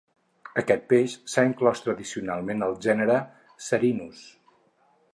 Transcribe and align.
"Aquest 0.61 0.87
peix 0.93 1.17
s'ha 1.33 1.43
inclòs 1.49 1.85
tradicionalment 1.87 2.69
al 2.71 2.75
gènere 2.89 3.21
""Serinus""." 3.67 4.29